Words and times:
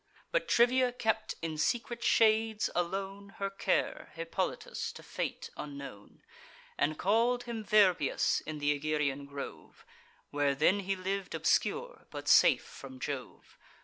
But 0.31 0.47
Trivia 0.47 0.91
kept 0.91 1.35
in 1.43 1.59
secret 1.59 2.03
shades 2.03 2.71
alone 2.73 3.35
Her 3.37 3.51
care, 3.51 4.11
Hippolytus, 4.15 4.91
to 4.93 5.03
fate 5.03 5.51
unknown; 5.55 6.23
And 6.75 6.97
call'd 6.97 7.43
him 7.43 7.63
Virbius 7.63 8.41
in 8.47 8.59
th' 8.59 8.63
Egerian 8.63 9.27
grove, 9.27 9.85
Where 10.31 10.55
then 10.55 10.79
he 10.79 10.95
liv'd 10.95 11.35
obscure, 11.35 12.07
but 12.09 12.27
safe 12.27 12.63
from 12.65 12.99
Jove. 12.99 13.59